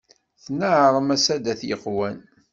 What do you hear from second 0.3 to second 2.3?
Tneɛrem a saddat yeqqwan.